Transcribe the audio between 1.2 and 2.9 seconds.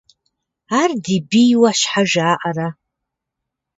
бийуэ щхьэ жаӀэрэ?